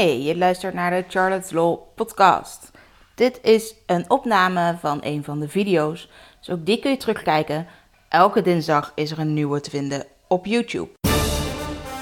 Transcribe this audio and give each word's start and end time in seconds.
Hey, 0.00 0.22
je 0.22 0.36
luistert 0.36 0.74
naar 0.74 0.90
de 0.90 1.04
Charlotte's 1.08 1.50
Law 1.50 1.78
podcast. 1.94 2.70
Dit 3.14 3.40
is 3.42 3.74
een 3.86 4.04
opname 4.08 4.76
van 4.78 4.98
een 5.02 5.24
van 5.24 5.40
de 5.40 5.48
video's, 5.48 6.08
dus 6.38 6.50
ook 6.50 6.66
die 6.66 6.78
kun 6.78 6.90
je 6.90 6.96
terugkijken. 6.96 7.66
Elke 8.08 8.42
dinsdag 8.42 8.92
is 8.94 9.10
er 9.10 9.18
een 9.18 9.34
nieuwe 9.34 9.60
te 9.60 9.70
vinden 9.70 10.06
op 10.28 10.46
YouTube. 10.46 10.88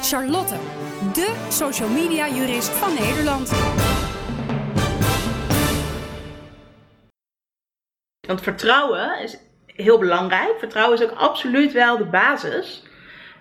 Charlotte, 0.02 0.54
de 1.12 1.46
social 1.48 1.88
media 1.88 2.28
jurist 2.28 2.68
van 2.68 2.94
Nederland. 2.94 3.50
Want 8.26 8.42
vertrouwen 8.42 9.22
is 9.22 9.38
heel 9.66 9.98
belangrijk. 9.98 10.54
Vertrouwen 10.58 10.98
is 10.98 11.04
ook 11.04 11.18
absoluut 11.18 11.72
wel 11.72 11.96
de 11.96 12.06
basis. 12.06 12.82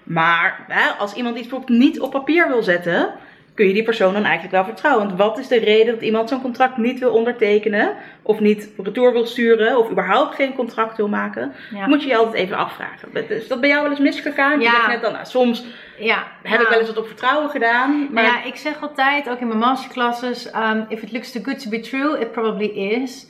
Maar 0.04 0.66
hè, 0.68 0.90
als 0.90 1.14
iemand 1.14 1.38
iets 1.38 1.48
bijvoorbeeld 1.48 1.80
niet 1.80 2.00
op 2.00 2.12
papier 2.12 2.48
wil 2.48 2.64
zetten, 2.64 3.14
kun 3.58 3.68
je 3.68 3.74
die 3.74 3.84
persoon 3.84 4.14
dan 4.14 4.24
eigenlijk 4.24 4.54
wel 4.54 4.64
vertrouwen. 4.64 5.06
Want 5.08 5.18
wat 5.20 5.38
is 5.38 5.48
de 5.48 5.60
reden 5.60 5.94
dat 5.94 6.04
iemand 6.04 6.30
zo'n 6.30 6.42
contract 6.42 6.78
niet 6.78 7.00
wil 7.00 7.12
ondertekenen, 7.12 7.96
of 8.22 8.40
niet 8.40 8.70
retour 8.84 9.12
wil 9.12 9.26
sturen, 9.26 9.78
of 9.78 9.90
überhaupt 9.90 10.36
geen 10.36 10.54
contract 10.54 10.98
wil 10.98 11.08
maken? 11.08 11.54
Ja. 11.74 11.88
Moet 11.88 12.02
je 12.02 12.08
je 12.08 12.18
altijd 12.18 12.36
even 12.36 12.58
afvragen. 12.58 13.30
Is 13.30 13.48
dat 13.48 13.60
bij 13.60 13.70
jou 13.70 13.82
wel 13.82 13.92
eens 13.92 14.00
misgegaan? 14.00 14.60
Je 14.60 14.66
Ja. 14.66 14.72
zegt 14.72 14.88
net 14.88 15.02
dan, 15.02 15.14
nou, 15.14 15.26
soms 15.26 15.66
Ja, 16.00 16.24
heb 16.44 16.62
ik 16.62 16.68
wel 16.68 16.80
eens 16.80 16.88
wat 16.88 16.98
op 16.98 17.08
vertrouwen 17.08 17.50
gedaan. 17.50 18.08
Maar 18.12 18.24
ja, 18.24 18.44
ik 18.44 18.56
zeg 18.56 18.82
altijd, 18.82 19.30
ook 19.30 19.40
in 19.40 19.48
mijn 19.48 19.60
masterclasses, 19.60 20.54
um, 20.56 20.86
if 20.90 21.02
it 21.02 21.12
looks 21.12 21.32
too 21.32 21.44
good 21.44 21.60
to 21.60 21.70
be 21.70 21.80
true, 21.80 22.20
it 22.20 22.32
probably 22.32 22.68
is. 22.68 23.28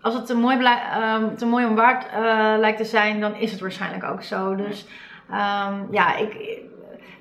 Als 0.00 0.14
het 0.14 0.26
te 0.26 0.36
mooi, 0.36 0.56
ehm, 0.64 1.34
te 1.36 1.46
mooi 1.46 1.66
om 1.66 1.74
waard 1.74 2.06
eh, 2.10 2.54
lijkt 2.58 2.78
te 2.78 2.84
zijn, 2.84 3.20
dan 3.20 3.36
is 3.36 3.50
het 3.50 3.60
waarschijnlijk 3.60 4.04
ook 4.04 4.22
zo. 4.22 4.54
Dus 4.54 4.86
ja, 5.90 6.16
ik, 6.16 6.58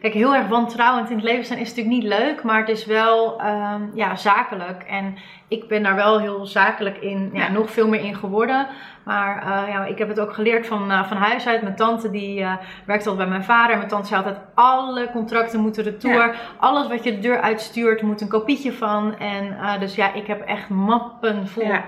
kijk, 0.03 0.15
heel 0.15 0.35
erg 0.35 0.47
wantrouwend 0.47 1.09
in 1.09 1.15
het 1.15 1.25
leven 1.25 1.45
zijn 1.45 1.59
is 1.59 1.69
natuurlijk 1.75 1.95
niet 1.95 2.07
leuk, 2.13 2.43
maar 2.43 2.59
het 2.59 2.69
is 2.69 2.85
wel 2.85 3.39
ehm, 3.41 3.81
ja, 3.93 4.15
zakelijk. 4.15 4.83
En 4.83 5.15
ik 5.47 5.67
ben 5.67 5.83
daar 5.83 5.95
wel 5.95 6.19
heel 6.19 6.45
zakelijk 6.45 6.97
in, 6.97 7.29
ja, 7.33 7.39
Ja. 7.43 7.51
nog 7.51 7.71
veel 7.71 7.87
meer 7.87 8.03
in 8.03 8.15
geworden. 8.15 8.67
Maar 9.05 9.37
eh, 9.41 9.69
ja, 9.73 9.85
ik 9.85 9.97
heb 9.97 10.07
het 10.07 10.19
ook 10.19 10.33
geleerd 10.33 10.67
van, 10.67 10.91
eh, 10.91 11.07
van 11.07 11.17
huis 11.17 11.47
uit. 11.47 11.61
Mijn 11.61 11.75
tante 11.75 12.09
die 12.11 12.41
eh, 12.41 12.53
werkte 12.85 13.09
altijd 13.09 13.27
bij 13.27 13.37
mijn 13.37 13.47
vader. 13.47 13.71
En 13.71 13.77
mijn 13.77 13.89
tante 13.89 14.07
zei 14.07 14.23
altijd, 14.23 14.41
alle 14.53 15.09
contracten 15.11 15.59
moeten 15.59 15.83
retour. 15.83 16.15
Ja. 16.15 16.31
Alles 16.59 16.87
wat 16.87 17.03
je 17.03 17.11
de 17.11 17.19
deur 17.19 17.41
uitstuurt, 17.41 18.01
moet 18.01 18.21
een 18.21 18.27
kopietje 18.27 18.73
van. 18.73 19.17
En 19.19 19.57
dus 19.79 19.95
ja, 19.95 20.13
ik 20.13 20.27
heb 20.27 20.41
echt 20.41 20.69
mappen 20.69 21.47
vol. 21.47 21.65
Ja. 21.65 21.83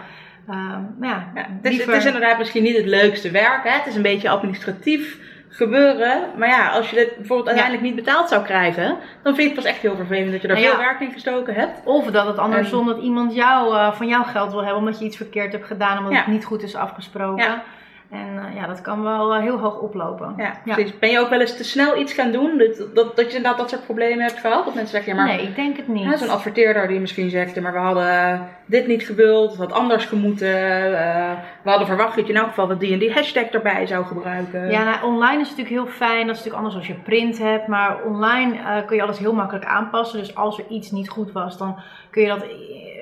Ehm, 0.49 0.81
ja, 1.01 1.31
Ja, 1.35 1.41
het, 1.41 1.47
is, 1.61 1.69
liever- 1.69 1.87
het 1.93 2.01
is 2.01 2.05
inderdaad 2.05 2.37
misschien 2.37 2.63
niet 2.63 2.77
het 2.77 2.85
leukste 2.85 3.31
werk. 3.31 3.63
Hè? 3.63 3.69
Het 3.69 3.85
is 3.87 3.95
een 3.95 4.01
beetje 4.01 4.29
administratief 4.29 5.19
gebeuren. 5.55 6.21
Maar 6.37 6.47
ja, 6.47 6.69
als 6.69 6.89
je 6.89 6.95
dit 6.95 7.15
bijvoorbeeld 7.15 7.47
uiteindelijk 7.47 7.85
niet 7.87 7.95
betaald 7.95 8.29
zou 8.29 8.43
krijgen, 8.43 8.87
dan 9.23 9.35
vind 9.35 9.37
je 9.37 9.43
het 9.43 9.53
pas 9.55 9.63
echt 9.63 9.81
heel 9.81 9.95
vervelend 9.95 10.31
dat 10.31 10.41
je 10.41 10.47
daar 10.47 10.57
Nou 10.57 10.69
ja. 10.69 10.75
veel 10.75 10.83
werk 10.85 10.99
in 10.99 11.11
gestoken 11.11 11.53
hebt. 11.53 11.81
Of 11.83 12.05
dat 12.05 12.27
het 12.27 12.37
andersom, 12.37 12.85
dat 12.85 12.97
iemand 13.01 13.33
jou, 13.35 13.75
eh, 13.75 13.91
van 13.93 14.07
jouw 14.07 14.23
geld 14.23 14.51
wil 14.51 14.61
hebben 14.63 14.79
omdat 14.79 14.99
je 14.99 15.05
iets 15.05 15.17
verkeerd 15.17 15.51
hebt 15.51 15.65
gedaan, 15.65 15.97
omdat 15.97 16.11
Ja. 16.13 16.17
het 16.17 16.27
niet 16.27 16.45
goed 16.45 16.63
is 16.63 16.75
afgesproken. 16.75 17.61
Ja. 18.11 18.17
En 18.17 18.37
eh, 18.49 18.55
ja, 18.55 18.67
dat 18.67 18.81
kan 18.81 19.03
wel 19.03 19.33
eh, 19.33 19.41
heel 19.41 19.57
hoog 19.57 19.79
oplopen. 19.79 20.33
Ja, 20.37 20.53
precies. 20.63 20.99
Ben 20.99 21.09
je 21.09 21.19
ook 21.19 21.29
wel 21.29 21.39
eens 21.39 21.57
te 21.57 21.63
snel 21.63 21.97
iets 21.97 22.13
gaan 22.13 22.31
doen? 22.31 22.57
Dat, 22.57 22.95
dat, 22.95 23.15
dat 23.15 23.31
je 23.31 23.37
inderdaad 23.37 23.57
dat 23.57 23.69
soort 23.69 23.85
problemen 23.85 24.25
hebt 24.25 24.39
gehad? 24.39 24.65
Dat 24.65 24.73
mensen 24.73 24.95
zeggen, 24.95 25.15
ja 25.15 25.23
maar 25.23 25.35
Nee, 25.35 25.47
ik 25.47 25.55
denk 25.55 25.77
het 25.77 25.87
niet. 25.87 26.05
hè, 26.05 26.17
zo'n 26.17 26.29
adverteerder 26.29 26.87
die 26.87 26.99
misschien 26.99 27.29
zegt, 27.29 27.55
ja, 27.55 27.61
maar 27.61 27.73
we 27.73 27.77
hadden 27.79 28.47
dit 28.65 28.87
niet 28.87 29.05
gewild, 29.05 29.49
het 29.49 29.59
had 29.59 29.71
anders 29.71 30.05
gemoeten. 30.05 30.53
eh, 30.99 31.31
we 31.63 31.69
hadden 31.69 31.87
verwacht 31.87 32.15
dat 32.15 32.27
je 32.27 32.33
in 32.33 32.39
elk 32.39 32.47
geval 32.47 32.67
wat 32.67 32.79
die 32.79 32.93
en 32.93 32.99
die 32.99 33.13
hashtag 33.13 33.43
erbij 33.43 33.85
zou 33.85 34.05
gebruiken. 34.05 34.69
Ja, 34.71 34.83
nou, 34.83 35.03
online 35.13 35.41
is 35.41 35.49
het 35.49 35.57
natuurlijk 35.57 35.85
heel 35.85 35.95
fijn. 35.95 36.27
Dat 36.27 36.35
is 36.35 36.43
natuurlijk 36.43 36.55
anders 36.55 36.75
als 36.75 36.87
je 36.87 36.93
print 36.93 37.37
hebt. 37.37 37.67
Maar 37.67 37.97
online 38.05 38.57
eh, 38.57 38.85
kun 38.85 38.95
je 38.95 39.01
alles 39.03 39.17
heel 39.19 39.33
makkelijk 39.33 39.65
aanpassen. 39.65 40.19
Dus 40.19 40.35
als 40.35 40.57
er 40.57 40.65
iets 40.69 40.91
niet 40.91 41.09
goed 41.09 41.31
was, 41.31 41.57
dan 41.57 41.79
kun 42.09 42.21
je 42.21 42.27
dat 42.27 42.41
eh, 42.41 42.47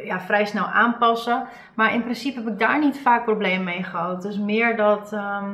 ja, 0.03 0.19
vrij 0.19 0.45
snel 0.45 0.65
aanpassen. 0.65 1.47
Maar 1.73 1.93
in 1.93 2.03
principe 2.03 2.39
heb 2.39 2.47
ik 2.47 2.59
daar 2.59 2.79
niet 2.79 2.99
vaak 2.99 3.23
problemen 3.23 3.63
mee 3.63 3.83
gehad. 3.83 4.21
Dus 4.21 4.37
meer 4.37 4.75
dat 4.75 5.13
ehm, 5.13 5.51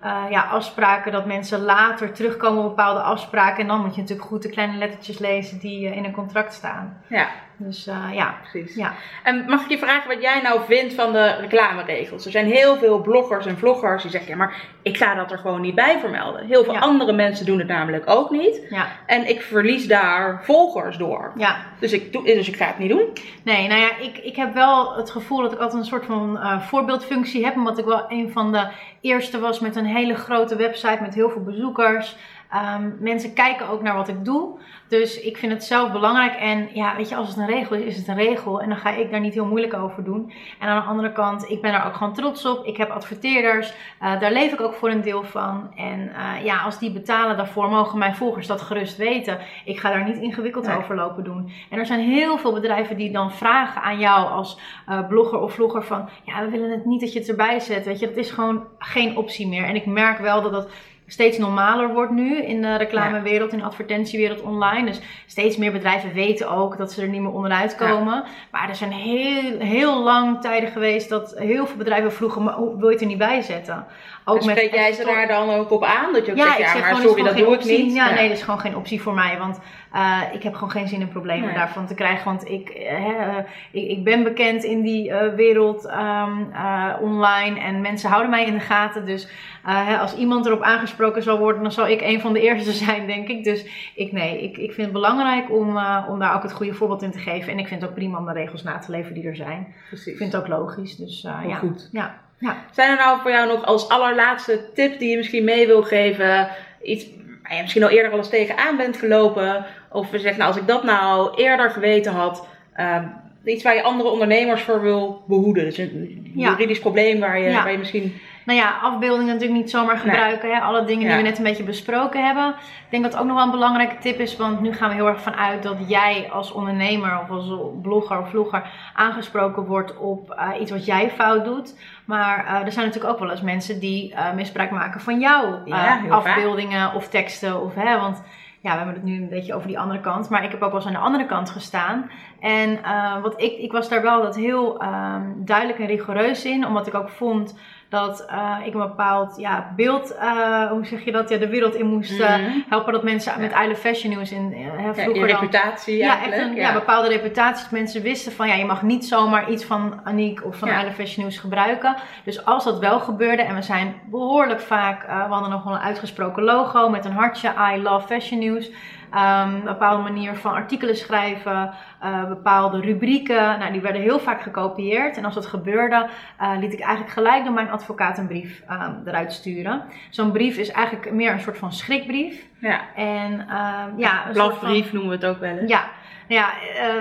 eh, 0.00 0.24
ja, 0.30 0.42
afspraken, 0.42 1.12
dat 1.12 1.26
mensen 1.26 1.62
later 1.62 2.12
terugkomen 2.12 2.62
op 2.62 2.68
bepaalde 2.68 3.00
afspraken. 3.00 3.60
En 3.60 3.66
dan 3.66 3.80
moet 3.80 3.94
je 3.94 4.00
natuurlijk 4.00 4.28
goed 4.28 4.42
de 4.42 4.50
kleine 4.50 4.76
lettertjes 4.76 5.18
lezen 5.18 5.58
die 5.58 5.88
eh, 5.88 5.96
in 5.96 6.04
een 6.04 6.12
contract 6.12 6.52
staan. 6.52 7.02
ja 7.08 7.28
Dus 7.62 7.86
eh, 7.86 8.04
ja. 8.12 8.34
precies. 8.50 8.74
Ja. 8.76 8.92
En 9.22 9.44
mag 9.48 9.62
ik 9.64 9.70
je 9.70 9.78
vragen 9.78 10.08
wat 10.08 10.22
jij 10.22 10.40
nou 10.42 10.60
vindt 10.66 10.94
van 10.94 11.12
de 11.12 11.34
reclameregels? 11.40 12.24
Er 12.24 12.30
zijn 12.30 12.46
heel 12.46 12.76
veel 12.76 13.00
bloggers 13.00 13.46
en 13.46 13.58
vloggers 13.58 14.02
die 14.02 14.10
zeggen, 14.10 14.30
ja 14.30 14.36
maar 14.36 14.54
ik 14.82 14.96
ga 14.96 15.14
dat 15.14 15.30
er 15.30 15.38
gewoon 15.38 15.60
niet 15.60 15.74
bij 15.74 15.98
vermelden. 15.98 16.46
Heel 16.46 16.64
veel 16.64 16.72
Ja. 16.72 16.78
andere 16.78 17.12
mensen 17.12 17.46
doen 17.46 17.58
het 17.58 17.68
namelijk 17.68 18.10
ook 18.10 18.30
niet. 18.30 18.66
Ja, 18.70 18.86
En 19.06 19.28
ik 19.28 19.42
verlies 19.42 19.86
daar 19.88 20.40
volgers 20.44 20.96
door. 20.96 21.32
ja. 21.36 21.56
Dus 21.78 21.92
ik, 21.92 22.12
doe, 22.12 22.24
dus 22.24 22.48
ik 22.48 22.56
ga 22.56 22.66
het 22.66 22.78
niet 22.78 22.90
doen. 22.90 23.08
Nee, 23.44 23.68
nou 23.68 23.80
ja, 23.80 23.96
ik, 23.98 24.18
ik 24.18 24.36
heb 24.36 24.54
wel 24.54 24.94
het 24.96 25.10
gevoel 25.10 25.42
dat 25.42 25.52
ik 25.52 25.58
altijd 25.58 25.80
een 25.82 25.88
soort 25.88 26.06
van 26.06 26.38
eh, 26.38 26.60
voorbeeldfunctie 26.60 27.44
heb. 27.44 27.54
Omdat 27.56 27.78
ik 27.78 27.84
wel 27.84 28.04
een 28.08 28.30
van 28.32 28.52
de 28.52 28.68
eerste 29.00 29.38
was 29.40 29.60
met 29.60 29.76
een 29.76 29.86
hele 29.86 30.14
grote 30.14 30.56
website 30.56 30.98
met 31.00 31.14
heel 31.14 31.30
veel 31.30 31.42
bezoekers. 31.42 32.16
Ehm, 32.50 32.90
mensen 32.98 33.32
kijken 33.34 33.68
ook 33.68 33.82
naar 33.82 33.94
wat 33.96 34.08
ik 34.08 34.24
doe. 34.24 34.58
Dus 34.88 35.20
ik 35.20 35.36
vind 35.36 35.52
het 35.52 35.64
zelf 35.64 35.92
belangrijk. 35.92 36.34
En 36.34 36.68
ja, 36.72 36.96
weet 36.96 37.08
je, 37.08 37.16
als 37.16 37.28
het 37.28 37.36
een 37.36 37.46
regel 37.46 37.76
is, 37.76 37.84
is 37.84 37.96
het 37.96 38.08
een 38.08 38.14
regel. 38.16 38.60
En 38.60 38.68
dan 38.68 38.78
ga 38.78 38.90
ik 38.90 39.10
daar 39.10 39.20
niet 39.20 39.34
heel 39.34 39.46
moeilijk 39.46 39.74
over 39.74 40.04
doen. 40.04 40.32
En 40.58 40.68
aan 40.68 40.80
de 40.82 40.88
andere 40.88 41.12
kant, 41.12 41.50
ik 41.50 41.60
ben 41.62 41.72
daar 41.72 41.86
ook 41.86 41.94
gewoon 41.94 42.14
trots 42.14 42.46
op. 42.46 42.64
Ik 42.66 42.76
heb 42.76 42.90
adverteerders. 42.90 43.72
eh, 43.98 44.20
daar 44.20 44.32
leef 44.32 44.52
ik 44.52 44.60
ook 44.60 44.74
voor 44.74 44.90
een 44.90 45.00
deel 45.00 45.22
van. 45.22 45.70
En 45.76 46.12
eh, 46.14 46.44
ja, 46.44 46.62
als 46.62 46.78
die 46.78 46.92
betalen 46.92 47.36
daarvoor, 47.36 47.68
mogen 47.68 47.98
mijn 47.98 48.14
volgers 48.14 48.46
dat 48.46 48.60
gerust 48.60 48.96
weten. 48.96 49.38
Ik 49.64 49.78
ga 49.80 49.90
daar 49.90 50.04
niet 50.04 50.16
ingewikkeld 50.18 50.66
Nee. 50.66 50.76
over 50.76 50.94
lopen 50.94 51.24
doen. 51.24 51.52
En 51.70 51.78
er 51.78 51.86
zijn 51.86 52.00
heel 52.00 52.38
veel 52.38 52.52
bedrijven 52.52 52.96
die 52.96 53.12
dan 53.12 53.32
vragen 53.32 53.82
aan 53.82 53.98
jou 53.98 54.28
als 54.30 54.58
eh, 54.86 55.08
blogger 55.08 55.38
of 55.40 55.52
vlogger 55.52 55.82
van... 55.84 56.08
Ja, 56.24 56.44
we 56.44 56.50
willen 56.50 56.70
het 56.70 56.84
niet 56.84 57.00
dat 57.00 57.12
je 57.12 57.18
het 57.18 57.28
erbij 57.28 57.60
zet. 57.60 57.84
Weet 57.84 57.98
je, 58.00 58.06
dat 58.06 58.16
is 58.16 58.30
gewoon 58.30 58.64
geen 58.78 59.16
optie 59.16 59.48
meer. 59.48 59.64
En 59.64 59.74
ik 59.74 59.86
merk 59.86 60.18
wel 60.18 60.42
dat 60.42 60.52
dat 60.52 60.68
steeds 61.12 61.38
normaler 61.38 61.92
wordt 61.92 62.12
nu 62.12 62.42
in 62.42 62.62
de 62.62 62.76
reclamewereld, 62.76 63.52
in 63.52 63.58
de 63.58 63.64
advertentiewereld 63.64 64.40
online. 64.40 64.86
Dus 64.86 65.00
steeds 65.26 65.56
meer 65.56 65.72
bedrijven 65.72 66.12
weten 66.12 66.50
ook 66.50 66.78
dat 66.78 66.92
ze 66.92 67.02
er 67.02 67.08
niet 67.08 67.20
meer 67.20 67.32
onderuit 67.32 67.76
komen. 67.76 68.24
Maar 68.50 68.68
er 68.68 68.76
zijn 68.76 68.92
heel, 68.92 69.58
heel 69.58 70.02
lang 70.02 70.40
tijden 70.40 70.70
geweest 70.70 71.08
dat 71.08 71.34
heel 71.36 71.66
veel 71.66 71.76
bedrijven 71.76 72.12
vroegen, 72.12 72.42
maar 72.42 72.54
hoe 72.54 72.78
wil 72.78 72.86
je 72.86 72.92
het 72.92 73.00
er 73.00 73.06
niet 73.06 73.18
bij 73.18 73.40
zetten? 73.40 73.86
Ook 74.24 74.36
En 74.36 74.42
spreek 74.42 74.74
jij 74.74 74.92
ze 74.92 75.04
daar 75.04 75.28
dan 75.28 75.50
ook 75.50 75.70
op 75.70 75.84
aan? 75.84 76.12
Dat 76.12 76.26
je 76.26 76.32
ook 76.32 76.38
ja, 76.38 76.44
zegt, 76.44 76.58
ik 76.58 76.64
ja 76.64 76.72
zeg 76.72 76.80
maar 76.80 76.94
gewoon, 76.94 77.08
sorry, 77.08 77.22
dat 77.24 77.36
doe 77.36 77.54
ik 77.54 77.64
niet. 77.64 77.94
Ja, 77.94 78.14
nee, 78.14 78.28
dat 78.28 78.36
is 78.36 78.42
gewoon 78.42 78.60
geen 78.60 78.76
optie 78.76 79.02
voor 79.02 79.14
mij. 79.14 79.38
Want 79.38 79.58
eh, 79.92 80.22
ik 80.32 80.42
heb 80.42 80.54
gewoon 80.54 80.70
geen 80.70 80.88
zin 80.88 81.00
in 81.00 81.08
problemen 81.08 81.46
Nee. 81.46 81.54
daarvan 81.54 81.86
te 81.86 81.94
krijgen. 81.94 82.24
Want 82.24 82.48
ik, 82.48 82.68
eh, 82.68 83.08
eh, 83.08 83.44
ik, 83.70 83.88
ik 83.88 84.04
ben 84.04 84.22
bekend 84.22 84.64
in 84.64 84.82
die 84.82 85.12
wereld 85.36 85.84
ehm, 85.86 86.42
eh, 86.52 86.94
online. 87.00 87.60
En 87.60 87.80
mensen 87.80 88.08
houden 88.10 88.30
mij 88.30 88.46
in 88.46 88.52
de 88.54 88.60
gaten. 88.60 89.06
Dus 89.06 89.28
hè, 89.62 89.98
als 89.98 90.16
iemand 90.16 90.46
erop 90.46 90.62
aangesproken 90.62 91.22
zal 91.22 91.38
worden, 91.38 91.62
dan 91.62 91.72
zal 91.72 91.88
ik 91.88 92.00
een 92.00 92.20
van 92.20 92.32
de 92.32 92.40
eerste 92.40 92.72
zijn, 92.84 93.06
denk 93.06 93.28
ik. 93.28 93.44
Dus 93.44 93.64
ik, 93.94 94.12
nee, 94.12 94.42
ik, 94.42 94.56
ik 94.56 94.72
vind 94.72 94.82
het 94.82 94.92
belangrijk 94.92 95.50
om, 95.50 95.68
om 96.08 96.18
daar 96.18 96.34
ook 96.34 96.42
het 96.42 96.52
goede 96.52 96.74
voorbeeld 96.74 97.02
in 97.02 97.10
te 97.10 97.18
geven. 97.18 97.52
En 97.52 97.58
ik 97.58 97.66
vind 97.66 97.80
het 97.80 97.90
ook 97.90 97.96
prima 97.96 98.18
om 98.18 98.26
de 98.26 98.32
regels 98.32 98.62
na 98.62 98.78
te 98.78 98.90
leven 98.90 99.14
die 99.14 99.26
er 99.26 99.36
zijn. 99.36 99.74
Ik 99.90 100.16
vind 100.16 100.32
het 100.32 100.36
ook 100.36 100.48
logisch. 100.48 100.96
Dus 100.96 101.20
ja. 101.22 101.54
goed. 101.54 101.88
Ja. 101.92 102.20
ja. 102.38 102.56
Zijn 102.70 102.90
er 102.90 102.96
nou 102.96 103.20
voor 103.20 103.30
jou 103.30 103.48
nog 103.48 103.64
als 103.64 103.88
allerlaatste 103.88 104.70
tip 104.74 104.98
die 104.98 105.10
je 105.10 105.16
misschien 105.16 105.44
mee 105.44 105.66
wil 105.66 105.82
geven? 105.82 106.48
Iets 106.82 107.06
waar 107.50 107.58
je 107.58 107.64
misschien 107.64 107.82
al 107.82 107.90
eerder 107.90 108.10
wel 108.10 108.18
eens 108.18 108.28
tegenaan 108.28 108.76
bent 108.76 108.96
gelopen? 108.96 109.66
Of 109.92 110.10
we 110.10 110.18
zeggen, 110.18 110.38
nou, 110.38 110.52
als 110.52 110.60
ik 110.60 110.66
dat 110.66 110.84
nou 110.84 111.34
eerder 111.36 111.70
geweten 111.70 112.12
had. 112.12 112.46
ehm, 112.74 113.04
iets 113.44 113.62
waar 113.62 113.74
je 113.74 113.82
andere 113.82 114.08
ondernemers 114.10 114.62
voor 114.62 114.80
wil 114.82 115.22
behoeden. 115.26 115.64
Dus 115.64 115.78
een 115.78 116.32
Ja. 116.34 116.50
juridisch 116.50 116.78
probleem 116.78 117.20
waar 117.20 117.38
je, 117.40 117.48
Ja. 117.50 117.62
waar 117.62 117.72
je 117.72 117.78
misschien... 117.78 118.14
Nou 118.44 118.58
ja, 118.58 118.78
afbeeldingen 118.82 119.32
natuurlijk 119.34 119.60
niet 119.60 119.70
zomaar 119.70 119.98
gebruiken. 119.98 120.54
Hè? 120.54 120.60
Alle 120.60 120.84
dingen 120.84 121.02
Ja. 121.02 121.08
die 121.14 121.22
we 121.22 121.28
net 121.28 121.38
een 121.38 121.44
beetje 121.44 121.62
besproken 121.62 122.26
hebben. 122.26 122.48
Ik 122.58 122.90
denk 122.90 123.02
dat 123.02 123.12
het 123.12 123.20
ook 123.20 123.26
nog 123.26 123.36
wel 123.36 123.44
een 123.44 123.50
belangrijke 123.50 123.98
tip 123.98 124.18
is. 124.18 124.36
Want 124.36 124.60
nu 124.60 124.72
gaan 124.72 124.88
we 124.88 124.94
heel 124.94 125.06
erg 125.08 125.20
vanuit 125.20 125.62
dat 125.62 125.76
jij 125.86 126.28
als 126.32 126.52
ondernemer 126.52 127.20
of 127.22 127.30
als 127.30 127.52
blogger 127.82 128.18
of 128.18 128.28
vlogger 128.30 128.62
aangesproken 128.94 129.64
wordt 129.66 129.96
op 129.98 130.30
eh, 130.30 130.60
iets 130.60 130.70
wat 130.70 130.84
jij 130.84 131.10
fout 131.10 131.44
doet. 131.44 131.78
Maar 132.04 132.44
eh, 132.46 132.66
er 132.66 132.72
zijn 132.72 132.86
natuurlijk 132.86 133.12
ook 133.14 133.20
wel 133.20 133.30
eens 133.30 133.42
mensen 133.42 133.80
die 133.80 134.14
eh, 134.14 134.32
misbruik 134.32 134.70
maken 134.70 135.00
van 135.00 135.20
jouw 135.20 135.60
Ja, 135.64 136.00
vaak. 136.00 136.10
afbeeldingen 136.10 136.94
of 136.94 137.08
teksten. 137.08 137.62
Of, 137.62 137.74
hè, 137.74 137.98
want 138.00 138.22
ja, 138.62 138.70
we 138.70 138.76
hebben 138.76 138.94
het 138.94 139.04
nu 139.04 139.16
een 139.16 139.28
beetje 139.28 139.54
over 139.54 139.68
die 139.68 139.78
andere 139.78 140.00
kant. 140.00 140.28
Maar 140.30 140.44
ik 140.44 140.50
heb 140.50 140.62
ook 140.62 140.70
wel 140.70 140.78
eens 140.80 140.86
aan 140.88 140.92
de 140.92 140.98
andere 140.98 141.26
kant 141.26 141.50
gestaan. 141.50 142.10
En 142.40 142.78
wat 143.22 143.42
ik, 143.42 143.58
ik 143.58 143.72
was 143.72 143.88
daar 143.88 144.02
wel 144.02 144.22
dat 144.22 144.36
heel 144.36 144.80
ehm, 144.80 145.22
duidelijk 145.36 145.78
en 145.78 145.86
rigoureus 145.86 146.44
in. 146.44 146.66
Omdat 146.66 146.86
ik 146.86 146.94
ook 146.94 147.08
vond 147.08 147.58
dat 147.90 148.24
eh, 148.28 148.56
ik 148.64 148.72
een 148.74 148.80
bepaald 148.80 149.34
ja, 149.36 149.72
beeld, 149.76 150.14
eh, 150.16 150.66
hoe 150.70 150.86
zeg 150.86 151.04
je 151.04 151.12
dat, 151.12 151.28
ja, 151.28 151.36
de 151.36 151.48
wereld 151.48 151.74
in 151.74 151.86
moest 151.86 152.20
eh, 152.20 152.36
Mhm. 152.38 152.50
helpen. 152.68 152.92
Dat 152.92 153.02
mensen 153.02 153.40
met 153.40 153.52
I 153.64 153.68
Love 153.68 153.80
Fashion 153.80 154.12
News 154.14 154.32
in, 154.32 154.50
Ja, 154.58 154.94
vroeger 154.94 155.14
je 155.26 155.32
dan- 155.32 155.40
reputatie 155.40 155.96
ja, 155.96 156.24
echt 156.24 156.38
een 156.38 156.54
ja. 156.54 156.72
bepaalde 156.72 157.08
reputatie. 157.08 157.62
Dat 157.62 157.72
mensen 157.72 158.02
wisten 158.02 158.32
van 158.32 158.48
ja, 158.48 158.54
je 158.54 158.64
mag 158.64 158.82
niet 158.82 159.04
zomaar 159.04 159.50
iets 159.50 159.64
van 159.64 160.00
Aniek 160.04 160.44
of 160.44 160.56
van 160.56 160.68
Ja. 160.68 160.80
I 160.80 160.84
Love 160.84 160.94
Fashion 161.02 161.24
News 161.24 161.38
gebruiken. 161.38 161.94
Dus 162.24 162.44
als 162.44 162.64
dat 162.64 162.78
wel 162.78 163.00
gebeurde 163.00 163.42
en 163.42 163.54
we 163.54 163.62
zijn 163.62 163.94
behoorlijk 164.04 164.60
vaak, 164.60 165.02
we 165.06 165.32
hadden 165.32 165.50
nog 165.50 165.64
wel 165.64 165.72
een 165.74 165.80
uitgesproken 165.80 166.42
logo 166.42 166.88
met 166.88 167.04
een 167.04 167.12
hartje 167.12 167.52
I 167.74 167.82
Love 167.82 168.06
Fashion 168.06 168.40
News. 168.40 168.70
Ehm, 169.10 169.54
een 169.54 169.64
bepaalde 169.64 170.02
manier 170.02 170.34
van 170.34 170.52
artikelen 170.52 170.96
schrijven, 170.96 171.74
uh, 172.04 172.28
bepaalde 172.28 172.80
rubrieken. 172.80 173.58
Nou, 173.58 173.72
die 173.72 173.80
werden 173.80 174.02
heel 174.02 174.18
vaak 174.18 174.42
gekopieerd. 174.42 175.16
En 175.16 175.24
als 175.24 175.34
dat 175.34 175.46
gebeurde, 175.46 176.08
uh, 176.40 176.52
liet 176.60 176.72
ik 176.72 176.80
eigenlijk 176.80 177.12
gelijk 177.12 177.44
door 177.44 177.54
mijn 177.54 177.70
advocaat 177.70 178.18
een 178.18 178.26
brief 178.26 178.62
um, 178.70 179.02
eruit 179.04 179.32
sturen. 179.32 179.82
Zo'n 180.10 180.32
brief 180.32 180.56
is 180.56 180.70
eigenlijk 180.70 181.12
meer 181.12 181.32
een 181.32 181.40
soort 181.40 181.58
van 181.58 181.72
schrikbrief. 181.72 182.46
Ja. 182.58 182.80
En 182.94 183.32
um, 183.32 183.98
ja, 183.98 184.28
een 184.28 184.54
van... 184.54 184.84
noemen 184.92 185.08
we 185.08 185.26
het 185.26 185.26
ook 185.26 185.40
wel 185.40 185.56
eens. 185.56 185.70
Ja, 185.70 185.84
ja 186.28 186.48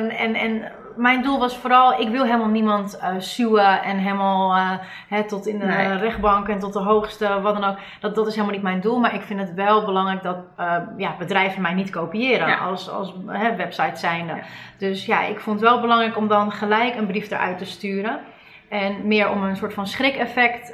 en, 0.10 0.36
en 0.36 0.72
mijn 1.00 1.22
doel 1.22 1.40
was 1.40 1.58
vooral, 1.58 2.00
ik 2.00 2.10
wil 2.10 2.24
helemaal 2.24 2.48
niemand 2.48 3.00
uh, 3.02 3.10
suwen 3.18 3.84
en 3.84 3.98
helemaal 3.98 4.58
uh, 5.12 5.20
tot 5.20 5.48
in 5.48 5.60
de 5.60 5.66
nee. 5.66 5.98
rechtbank 5.98 6.48
en 6.48 6.60
tot 6.60 6.74
de 6.74 6.80
hoogste, 6.80 7.42
wat 7.42 7.54
dan 7.54 7.70
ook. 7.70 7.78
Dat, 8.00 8.16
dat 8.16 8.28
is 8.28 8.34
helemaal 8.34 8.56
niet 8.56 8.64
mijn 8.64 8.82
doel, 8.82 9.00
maar 9.00 9.14
ik 9.14 9.22
vind 9.22 9.40
het 9.40 9.54
wel 9.54 9.86
belangrijk 9.86 10.24
dat 10.24 10.38
uh, 10.60 10.76
ja, 10.98 11.16
bedrijven 11.18 11.62
mij 11.62 11.74
niet 11.74 11.90
kopiëren 11.90 12.60
als, 12.60 12.90
als 12.90 13.14
website 13.58 14.00
zijnde. 14.00 14.34
Ja. 14.34 14.42
Dus 14.78 15.06
ja, 15.06 15.24
ik 15.24 15.40
vond 15.40 15.60
het 15.60 15.70
wel 15.70 15.82
belangrijk 15.82 16.18
om 16.18 16.28
dan 16.28 16.52
gelijk 16.52 16.96
een 16.96 17.08
brief 17.08 17.32
eruit 17.32 17.58
te 17.58 17.66
sturen. 17.66 18.20
En 18.69 19.07
meer 19.07 19.30
om 19.30 19.44
een 19.44 19.56
soort 19.56 19.74
van 19.74 19.88
schrik-effect 19.88 20.74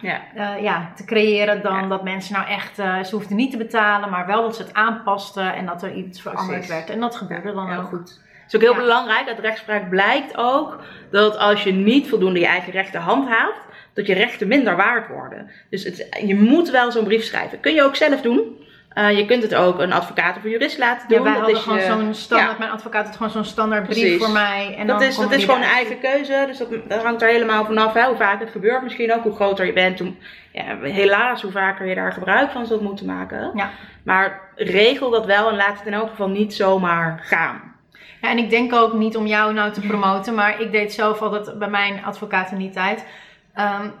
ja. 0.00 0.20
ja. 0.60 0.92
te 0.96 1.04
creëren 1.04 1.62
dan 1.62 1.88
dat 1.88 2.04
mensen 2.04 2.34
nou 2.34 2.48
echt, 2.48 2.74
ze 2.76 3.08
hoefden 3.10 3.36
niet 3.36 3.50
te 3.50 3.56
betalen, 3.56 4.10
maar 4.10 4.26
wel 4.26 4.42
dat 4.42 4.56
ze 4.56 4.62
het 4.62 4.74
aanpasten 4.74 5.54
en 5.54 5.66
dat 5.66 5.82
er 5.82 5.94
iets 5.94 6.20
veranderd 6.20 6.66
werd. 6.66 6.90
En 6.90 7.00
dat 7.00 7.16
gebeurde 7.16 7.52
dan 7.52 7.76
ook. 7.76 7.86
goed 7.86 8.20
is 8.52 8.58
ook 8.58 8.74
heel 8.74 8.84
belangrijk. 8.84 9.28
Uit 9.28 9.38
rechtspraak 9.38 9.88
blijkt 9.88 10.36
ook 10.36 10.78
dat 11.10 11.38
als 11.38 11.62
je 11.62 11.72
niet 11.72 12.08
voldoende 12.08 12.40
je 12.40 12.46
eigen 12.46 12.72
rechten 12.72 13.00
handhaaft, 13.00 13.60
dat 13.92 14.06
je 14.06 14.14
rechten 14.14 14.48
minder 14.48 14.76
waard 14.76 15.08
worden. 15.08 15.50
Dus 15.70 15.84
het, 15.84 16.06
je 16.26 16.34
moet 16.34 16.70
wel 16.70 16.92
zo'n 16.92 17.04
brief 17.04 17.24
schrijven. 17.24 17.60
Kun 17.60 17.74
je 17.74 17.82
ook 17.82 17.96
zelf 17.96 18.20
doen. 18.20 18.61
Uh, 18.94 19.18
je 19.18 19.24
kunt 19.24 19.42
het 19.42 19.54
ook 19.54 19.78
een 19.78 19.92
advocaat 19.92 20.36
of 20.36 20.44
een 20.44 20.50
jurist 20.50 20.78
laten 20.78 21.08
doen. 21.08 21.18
Ja, 21.18 21.24
wij 21.24 21.32
dat 21.32 21.42
hadden 21.42 21.62
gewoon 21.62 21.80
zo'n 21.80 22.14
standaard, 22.14 22.50
ja. 22.50 22.58
mijn 22.58 22.70
advocaat 22.70 23.06
had 23.06 23.16
gewoon 23.16 23.32
zo'n 23.32 23.44
standaard 23.44 23.82
brief 23.82 23.98
Precies. 23.98 24.24
voor 24.24 24.32
mij. 24.32 24.74
En 24.78 24.86
dat 24.86 24.98
dan 24.98 25.08
is, 25.08 25.16
dat 25.16 25.32
is 25.32 25.44
gewoon 25.44 25.60
een 25.60 25.68
eigen 25.68 26.00
keuze, 26.00 26.44
dus 26.46 26.58
dat, 26.58 26.68
dat 26.88 27.02
hangt 27.02 27.22
er 27.22 27.28
helemaal 27.28 27.64
vanaf 27.64 27.92
hè, 27.92 28.04
hoe 28.04 28.16
vaak 28.16 28.40
het 28.40 28.50
gebeurt. 28.50 28.82
Misschien 28.82 29.12
ook 29.12 29.22
hoe 29.22 29.34
groter 29.34 29.66
je 29.66 29.72
bent, 29.72 29.98
hoe, 29.98 30.12
ja, 30.52 30.78
helaas 30.80 31.42
hoe 31.42 31.50
vaker 31.50 31.86
je 31.86 31.94
daar 31.94 32.12
gebruik 32.12 32.50
van 32.50 32.66
zult 32.66 32.80
moeten 32.80 33.06
maken. 33.06 33.50
Ja. 33.54 33.70
Maar 34.04 34.40
regel 34.54 35.10
dat 35.10 35.26
wel 35.26 35.48
en 35.48 35.56
laat 35.56 35.78
het 35.78 35.86
in 35.86 35.94
elk 35.94 36.08
geval 36.08 36.28
niet 36.28 36.54
zomaar 36.54 37.20
gaan. 37.22 37.60
Ja, 38.20 38.28
en 38.30 38.38
ik 38.38 38.50
denk 38.50 38.74
ook 38.74 38.92
niet 38.92 39.16
om 39.16 39.26
jou 39.26 39.52
nou 39.52 39.72
te 39.72 39.80
promoten, 39.80 40.34
maar 40.34 40.60
ik 40.60 40.72
deed 40.72 40.92
zelf 40.92 41.22
altijd 41.22 41.58
bij 41.58 41.68
mijn 41.68 42.04
advocaat 42.04 42.50
in 42.50 42.58
die 42.58 42.70
tijd. 42.70 43.06
Um, 43.56 43.92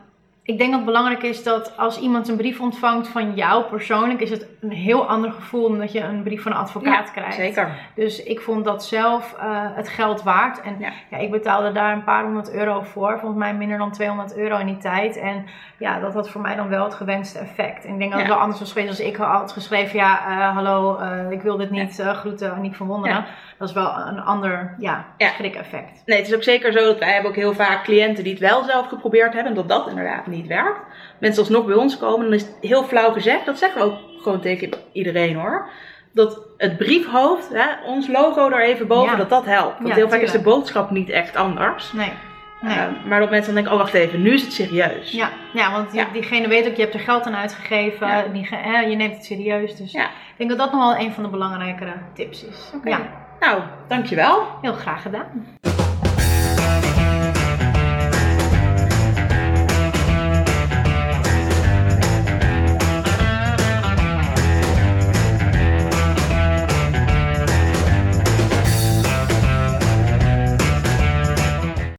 ik 0.44 0.58
denk 0.58 0.70
dat 0.70 0.80
het 0.80 0.84
belangrijk 0.84 1.22
is 1.22 1.42
dat 1.42 1.76
als 1.76 1.98
iemand 1.98 2.28
een 2.28 2.36
brief 2.36 2.60
ontvangt 2.60 3.08
van 3.08 3.34
jou 3.34 3.64
persoonlijk, 3.64 4.20
is 4.20 4.30
het 4.30 4.46
een 4.60 4.70
heel 4.70 5.08
ander 5.08 5.32
gevoel 5.32 5.68
dan 5.68 5.78
dat 5.78 5.92
je 5.92 6.00
een 6.00 6.22
brief 6.22 6.42
van 6.42 6.52
een 6.52 6.58
advocaat 6.58 7.06
ja, 7.06 7.12
krijgt. 7.12 7.34
Zeker. 7.34 7.68
Dus 7.94 8.22
ik 8.22 8.40
vond 8.40 8.64
dat 8.64 8.84
zelf 8.84 9.36
uh, 9.38 9.44
het 9.74 9.88
geld 9.88 10.22
waard. 10.22 10.60
En 10.60 10.76
ja. 10.78 10.92
ja. 11.10 11.16
ik 11.16 11.30
betaalde 11.30 11.72
daar 11.72 11.92
een 11.92 12.04
paar 12.04 12.24
honderd 12.24 12.52
euro 12.52 12.80
voor. 12.80 13.18
Volgens 13.18 13.38
mij 13.38 13.54
minder 13.54 13.78
dan 13.78 13.92
200 13.92 14.36
euro 14.36 14.58
in 14.58 14.66
die 14.66 14.76
tijd. 14.76 15.16
En 15.16 15.44
ja, 15.78 16.00
dat 16.00 16.14
had 16.14 16.30
voor 16.30 16.40
mij 16.40 16.56
dan 16.56 16.68
wel 16.68 16.84
het 16.84 16.94
gewenste 16.94 17.38
effect. 17.38 17.84
En 17.84 17.92
ik 17.92 17.98
denk 17.98 18.10
dat 18.10 18.20
het 18.20 18.28
wel 18.28 18.38
anders 18.38 18.58
was 18.58 18.72
geweest 18.72 18.88
als 18.88 19.00
ik 19.00 19.16
had 19.16 19.52
geschreven: 19.52 19.98
ja, 19.98 20.28
uh, 20.28 20.54
hallo, 20.54 21.00
uh, 21.00 21.30
ik 21.30 21.42
wil 21.42 21.56
dit 21.56 21.70
niet 21.70 22.02
groeten, 22.02 22.60
niet 22.60 22.76
verwonderen. 22.76 23.24
Dat 23.58 23.68
is 23.68 23.74
wel 23.74 23.96
een 24.06 24.20
ander 24.20 24.74
ja, 24.78 25.04
schrik-effect. 25.18 26.02
Nee, 26.06 26.18
het 26.18 26.26
is 26.26 26.34
ook 26.34 26.42
zeker 26.42 26.72
zo 26.72 26.84
dat 26.84 26.98
wij 26.98 27.12
hebben 27.12 27.30
ook 27.30 27.36
heel 27.36 27.54
vaak 27.54 27.84
cliënten 27.84 28.24
die 28.24 28.32
het 28.32 28.42
wel 28.42 28.64
zelf 28.64 28.86
geprobeerd 28.86 29.32
hebben. 29.32 29.50
En 29.50 29.54
dat 29.54 29.68
dat 29.68 29.88
inderdaad 29.88 30.26
niet 30.26 30.41
werkt. 30.46 30.80
Mensen 31.18 31.42
alsnog 31.42 31.64
bij 31.66 31.74
ons 31.76 31.98
komen, 31.98 32.24
dan 32.24 32.34
is 32.34 32.42
het 32.42 32.56
heel 32.60 32.84
flauw 32.84 33.12
gezegd. 33.12 33.46
Dat 33.46 33.58
zeggen 33.58 33.80
we 33.80 33.86
ook 33.86 33.98
gewoon 34.22 34.40
tegen 34.40 34.70
iedereen 34.92 35.36
hoor. 35.36 35.68
Dat 36.14 36.40
het 36.56 36.76
briefhoofd, 36.76 37.48
hè, 37.52 37.66
ons 37.86 38.08
logo 38.08 38.50
er 38.50 38.62
even 38.62 38.86
boven, 38.86 39.10
ja. 39.10 39.16
dat 39.16 39.28
dat 39.30 39.44
helpt. 39.44 39.74
Want 39.76 39.88
Ja, 39.88 39.94
heel 39.94 40.08
vaak 40.08 40.20
is 40.20 40.32
de 40.32 40.40
boodschap 40.40 40.90
niet 40.90 41.10
echt 41.10 41.36
anders. 41.36 41.92
Nee. 41.92 42.12
nee. 42.60 42.76
Eh, 42.78 42.84
maar 43.06 43.20
dat 43.20 43.30
mensen 43.30 43.54
dan 43.54 43.62
denken, 43.62 43.72
oh 43.72 43.78
wacht 43.84 43.94
even, 43.94 44.22
nu 44.22 44.32
is 44.32 44.42
het 44.42 44.52
serieus. 44.52 45.10
ja, 45.10 45.30
ja, 45.52 45.72
want 45.72 45.92
Ja. 45.92 46.06
diegene 46.12 46.48
weet 46.48 46.68
ook, 46.68 46.74
je 46.74 46.82
hebt 46.82 46.94
er 46.94 47.00
geld 47.00 47.26
aan 47.26 47.34
uitgegeven. 47.36 48.32
Die, 48.32 48.48
hè, 48.50 48.78
je 48.80 48.96
neemt 48.96 49.14
het 49.14 49.24
serieus. 49.24 49.76
Dus 49.76 49.92
Ja. 49.92 50.04
ik 50.04 50.10
denk 50.36 50.50
dat 50.50 50.58
dat 50.58 50.72
nog 50.72 50.80
wel 50.80 51.04
een 51.04 51.12
van 51.12 51.22
de 51.22 51.28
belangrijkere 51.28 51.92
tips 52.14 52.44
is. 52.44 52.72
Oké. 52.74 52.88
Ja, 52.88 53.00
Nou, 53.40 53.60
dankjewel. 53.88 54.46
heel 54.62 54.72
graag 54.74 55.02
gedaan. 55.02 55.46